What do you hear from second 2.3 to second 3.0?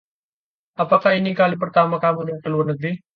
ke luar negeri?